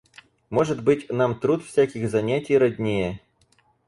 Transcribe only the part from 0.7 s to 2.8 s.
быть, нам труд всяких занятий